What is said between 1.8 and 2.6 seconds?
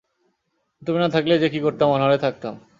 অনাহারে থাকতাম!